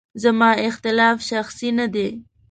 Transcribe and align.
زما 0.23 0.49
اختلاف 0.67 1.17
شخصي 1.29 1.69
نه 1.79 1.85
دی. 1.93 2.09